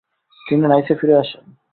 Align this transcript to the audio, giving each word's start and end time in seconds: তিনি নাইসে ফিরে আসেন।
তিনি 0.35 0.65
নাইসে 0.67 0.93
ফিরে 0.99 1.15
আসেন। 1.21 1.43